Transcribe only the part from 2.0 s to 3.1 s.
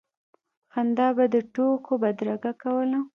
بدرګه کوله.